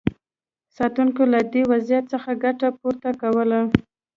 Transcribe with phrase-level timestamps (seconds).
[0.75, 3.59] ساتونکو له دې وضعیت څخه ګټه پورته کوله.